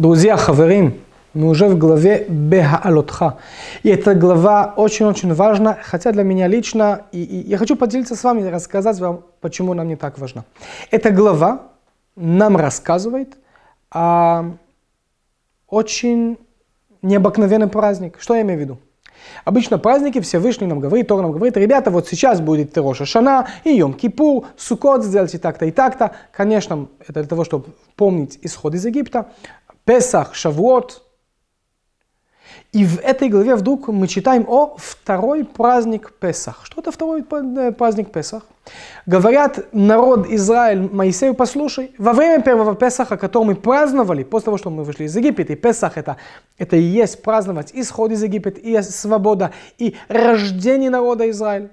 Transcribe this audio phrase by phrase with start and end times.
[0.00, 0.94] Друзья, хаверим,
[1.34, 3.36] мы уже в главе Бехаалотха.
[3.82, 8.24] И эта глава очень-очень важна, хотя для меня лично, и, и я хочу поделиться с
[8.24, 10.44] вами, рассказать вам, почему нам не так важна.
[10.90, 11.66] Эта глава
[12.16, 13.36] нам рассказывает
[13.90, 14.52] о
[15.68, 16.38] очень
[17.02, 18.16] необыкновенный праздник.
[18.20, 18.78] Что я имею в виду?
[19.44, 23.76] Обычно праздники Всевышний нам говорит, Тор нам говорит, ребята, вот сейчас будет Роша Шана и
[23.76, 26.12] Йом Кипур, Сукот сделайте так-то и так-то.
[26.32, 29.26] Конечно, это для того, чтобы помнить исход из Египта.
[29.84, 31.02] Песах, Шавуот.
[32.72, 36.60] И в этой главе вдруг мы читаем о второй праздник Песах.
[36.64, 38.44] Что это второй э, праздник Песах?
[39.06, 44.70] Говорят, народ Израиль, Моисею, послушай, во время первого Песаха, который мы праздновали, после того, что
[44.70, 46.16] мы вышли из Египта, и Песах это,
[46.58, 51.70] это и есть праздновать исход из Египта, и свобода, и рождение народа Израиль.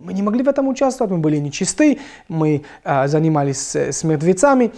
[0.00, 4.72] Мы не могли в этом участвовать, мы были нечисты, мы а, занимались с, с мертвецами,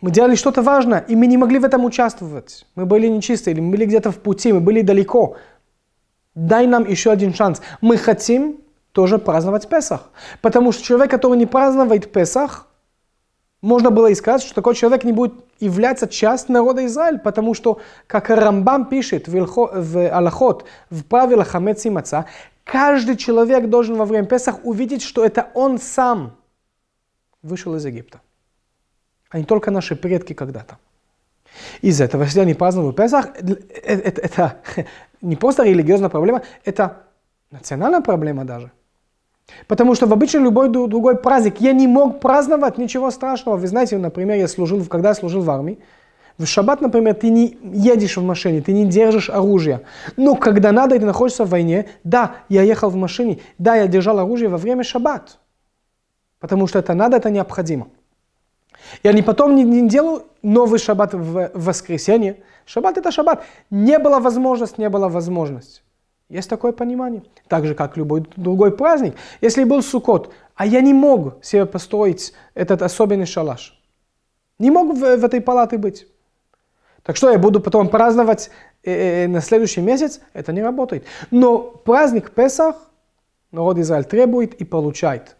[0.00, 2.66] мы делали что-то важное, и мы не могли в этом участвовать.
[2.76, 5.36] Мы были нечистые, или мы были где-то в пути, мы были далеко.
[6.34, 7.60] Дай нам еще один шанс.
[7.80, 8.58] Мы хотим
[8.92, 10.10] тоже праздновать Песах.
[10.40, 12.68] Потому что человек, который не празднует Песах,
[13.60, 17.80] можно было и сказать, что такой человек не будет являться частью народа Израиля, потому что,
[18.06, 22.26] как Рамбам пишет в, Илхо, в Аллахот, в правилах Хамец и Маца,
[22.62, 26.36] каждый человек должен во время Песах увидеть, что это он сам
[27.42, 28.20] вышел из Египта
[29.30, 30.78] а не только наши предки когда-то.
[31.82, 34.56] Из этого, если они празднуют Песах, это, это, это
[35.20, 37.04] не просто религиозная проблема, это
[37.50, 38.70] национальная проблема даже.
[39.66, 43.56] Потому что в обычный любой другой праздник я не мог праздновать ничего страшного.
[43.56, 45.78] Вы знаете, например, я служил, когда я служил в армии,
[46.36, 49.80] в шаббат, например, ты не едешь в машине, ты не держишь оружие.
[50.16, 53.88] Но когда надо, и ты находишься в войне, да, я ехал в машине, да, я
[53.88, 55.38] держал оружие во время шаббат.
[56.38, 57.88] Потому что это надо, это необходимо.
[59.02, 62.42] И они потом не, не делают новый шаббат в, в воскресенье.
[62.66, 63.44] Шаббат это шаббат.
[63.70, 65.82] Не было возможности, не было возможности.
[66.28, 67.22] Есть такое понимание.
[67.48, 69.14] Так же, как любой другой праздник.
[69.40, 73.80] Если был Суккот, а я не мог себе построить этот особенный шалаш.
[74.58, 76.06] Не мог в, в этой палате быть.
[77.02, 78.50] Так что я буду потом праздновать
[78.82, 80.20] э, э, на следующий месяц?
[80.34, 81.04] Это не работает.
[81.30, 82.76] Но праздник Песах
[83.50, 85.37] народ Израиль требует и получает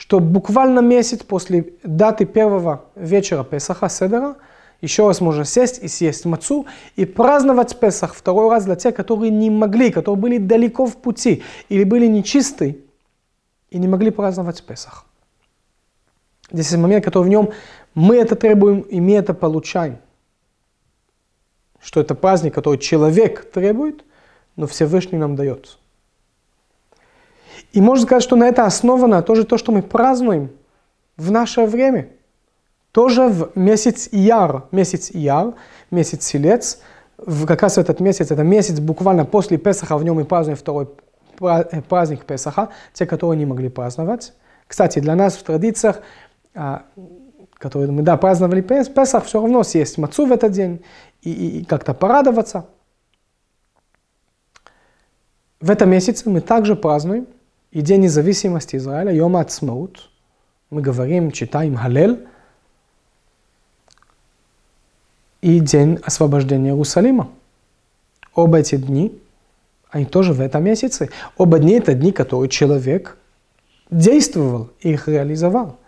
[0.00, 4.36] что буквально месяц после даты первого вечера Песаха, Седера,
[4.80, 6.64] еще раз можно сесть и съесть мацу
[6.96, 11.42] и праздновать Песах второй раз для тех, которые не могли, которые были далеко в пути
[11.68, 12.82] или были нечисты
[13.68, 15.04] и не могли праздновать Песах.
[16.50, 17.50] Здесь есть момент, который в нем
[17.94, 19.98] мы это требуем и мы это получаем.
[21.78, 24.02] Что это праздник, который человек требует,
[24.56, 25.76] но Всевышний нам дает.
[27.72, 30.50] И можно сказать, что на это основано тоже то, что мы празднуем
[31.16, 32.08] в наше время.
[32.92, 35.54] Тоже в месяц Ияр, месяц Ияр,
[35.90, 36.80] месяц Селец,
[37.18, 40.88] в, как раз этот месяц, это месяц буквально после Песаха, в нем мы празднуем второй
[41.40, 44.32] э, праздник Песаха, те, которые не могли праздновать.
[44.66, 46.00] Кстати, для нас в традициях,
[46.54, 46.84] а,
[47.54, 50.82] которые мы, да, праздновали Песах, все равно съесть мацу в этот день
[51.22, 52.66] и, и, и как-то порадоваться.
[55.60, 57.26] В этом месяце мы также празднуем
[57.72, 60.10] и День независимости Израиля, Йом Ацмаут,
[60.70, 62.18] мы говорим, читаем Халел,
[65.40, 67.30] и День освобождения Иерусалима.
[68.34, 69.18] Оба эти дни,
[69.90, 71.10] они тоже в этом месяце.
[71.36, 73.16] Оба дни это дни, которые человек
[73.90, 75.78] действовал, их реализовал.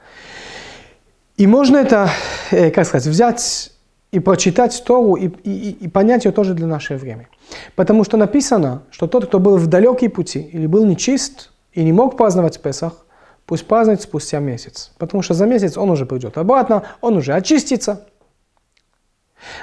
[1.37, 2.11] И можно это,
[2.51, 3.73] э, как сказать, взять
[4.11, 7.29] и прочитать Тору и, и, и понять ее тоже для нашего времени.
[7.77, 11.93] Потому что написано, что тот, кто был в далекие пути или был нечист, и не
[11.93, 13.07] мог праздновать Песах,
[13.47, 14.93] пусть празднует спустя месяц.
[14.99, 18.07] Потому что за месяц он уже придет обратно, он уже очистится.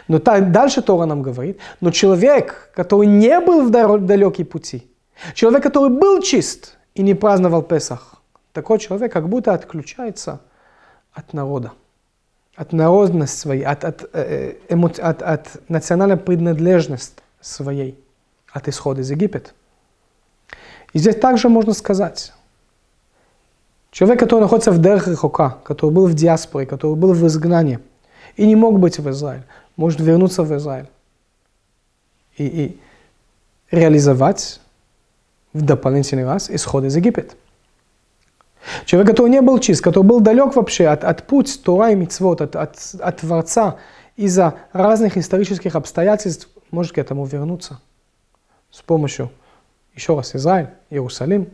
[0.07, 4.87] Но так, дальше Тора нам говорит, но человек, который не был в далекие пути,
[5.33, 8.15] человек, который был чист и не праздновал Песах,
[8.51, 10.41] такой человек как будто отключается
[11.13, 11.71] от народа,
[12.55, 17.97] от народности своей, от, от, э, эмо, от, от национальной принадлежности своей,
[18.51, 19.53] от исхода из Египет.
[20.93, 22.33] И здесь также можно сказать,
[23.91, 27.79] человек, который находится в Дерхахока, который был в диаспоре, который был в изгнании
[28.35, 29.45] и не мог быть в Израиле,
[29.75, 30.87] может вернуться в Израиль
[32.37, 32.79] и, и
[33.71, 34.61] реализовать
[35.53, 37.35] в дополнительный раз исход из Египет.
[38.85, 42.41] Человек, который не был чист, который был далек вообще от, от путь Тора и Мицвод,
[42.41, 43.77] от, от, от Творца,
[44.15, 47.79] из-за разных исторических обстоятельств, может к этому вернуться
[48.69, 49.31] с помощью
[49.99, 51.49] еще раз Израиль, Иерусалим.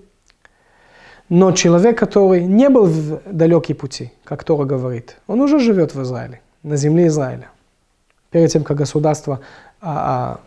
[1.30, 6.02] Но человек, который не был в далекие пути, как Тора говорит, он уже живет в
[6.04, 7.50] Израиле, на земле Израиля.
[8.30, 9.40] перед тем, как государство
[9.82, 10.40] а,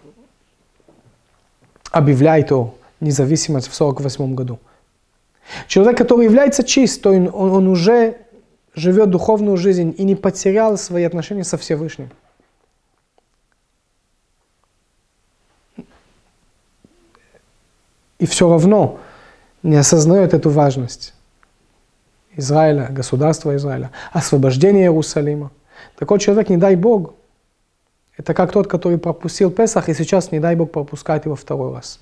[1.92, 4.58] а, объявляет о независимости в 1948 году.
[5.66, 8.18] Человек, который является чист, он, он уже
[8.74, 12.10] живет духовную жизнь и не потерял свои отношения со Всевышним.
[18.18, 18.98] И все равно
[19.62, 21.14] не осознает эту важность
[22.36, 25.50] Израиля, государства Израиля, освобождение Иерусалима.
[25.96, 27.14] Такой человек, не дай Бог,
[28.16, 32.00] это как тот, который пропустил Песах, и сейчас, не дай Бог, пропускает его второй раз.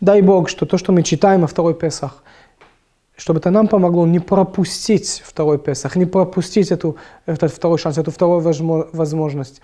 [0.00, 2.22] Дай Бог, что то, что мы читаем о второй Песах,
[3.16, 8.10] чтобы это нам помогло не пропустить второй Песах, не пропустить эту, этот второй шанс, эту
[8.10, 8.40] вторую
[8.92, 9.62] возможность.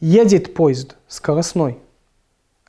[0.00, 1.78] Едет поезд скоростной.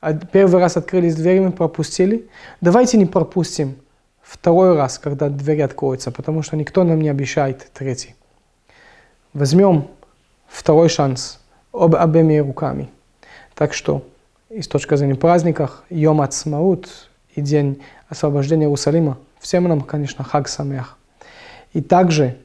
[0.05, 2.29] А первый раз открылись двери, мы пропустили.
[2.61, 3.75] Давайте не пропустим
[4.21, 8.13] второй раз, когда двери откроются, потому что никто нам не обещает третий.
[9.33, 9.87] Возьмем
[10.47, 11.39] второй шанс
[11.73, 12.91] об, обеими руками.
[13.55, 14.05] Так что,
[14.51, 20.47] и с точки зрения праздников, Йом Ацмаут и День освобождения Иерусалима, всем нам, конечно, Хаг
[20.47, 20.99] Самех.
[21.73, 22.37] И также,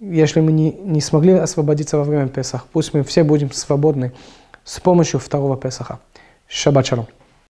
[0.00, 4.14] если мы не, не смогли освободиться во время Песах, пусть мы все будем свободны
[4.68, 5.98] с помощью второго Песаха.
[6.46, 7.06] Шаббат шалом.